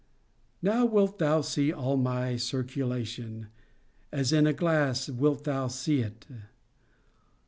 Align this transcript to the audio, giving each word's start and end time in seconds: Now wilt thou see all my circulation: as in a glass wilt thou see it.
Now 0.63 0.83
wilt 0.87 1.19
thou 1.19 1.41
see 1.41 1.71
all 1.71 1.95
my 1.95 2.35
circulation: 2.35 3.49
as 4.11 4.33
in 4.33 4.47
a 4.47 4.51
glass 4.53 5.07
wilt 5.07 5.43
thou 5.43 5.67
see 5.67 5.99
it. 5.99 6.25